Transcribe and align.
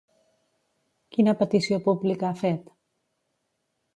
Quina 1.17 1.35
petició 1.41 1.79
pública 1.87 2.31
ha 2.31 2.39
fet? 2.41 2.75